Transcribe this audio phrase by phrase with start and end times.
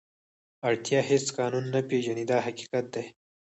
[0.67, 3.05] اړتیا هېڅ قانون نه پېژني دا حقیقت دی.